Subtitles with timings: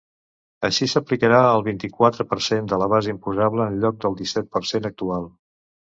[0.67, 4.67] Així, s’aplicarà el vint-i-quatre per cent de la base imposable en lloc del disset per
[4.71, 5.29] cent actual.